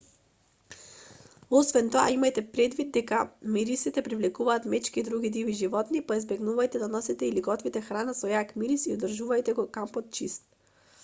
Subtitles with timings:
[1.57, 3.19] освен тоа имајте предвид дека
[3.57, 8.35] мирисите привлекуваат мечки и други диви животни па избегнувајте да носите или готвите храна со
[8.35, 10.51] јак мирис и одржувајте го кампот чист